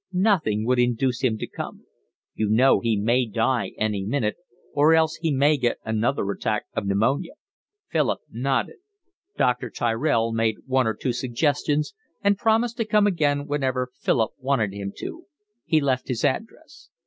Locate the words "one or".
10.65-10.95